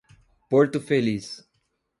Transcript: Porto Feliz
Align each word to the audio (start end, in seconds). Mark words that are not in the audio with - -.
Porto 0.49 0.81
Feliz 0.81 1.45